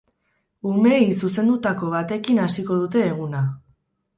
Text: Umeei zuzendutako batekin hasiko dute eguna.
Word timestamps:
Umeei 0.69 1.11
zuzendutako 1.19 1.91
batekin 1.97 2.41
hasiko 2.47 2.79
dute 2.81 3.05
eguna. 3.11 3.45